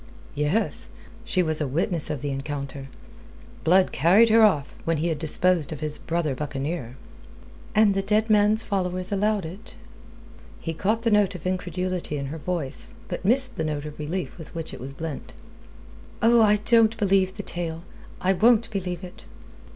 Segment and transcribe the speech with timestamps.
[0.33, 0.89] "Yes.
[1.25, 2.87] She was a witness of the encounter.
[3.63, 6.97] Blood carried her off when he had disposed of his brother buccaneer."
[7.75, 9.75] "And the dead man's followers allowed it?"
[10.59, 14.39] He caught the note of incredulity in her voice, but missed the note of relief
[14.39, 15.33] with which it was blent.
[16.23, 17.83] "Oh, I don't believe the tale.
[18.21, 19.25] I won't believe it!"